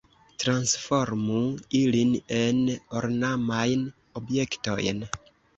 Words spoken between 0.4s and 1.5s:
Transformu